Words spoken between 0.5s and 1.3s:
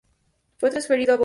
Fue transferido a Boca Juniors.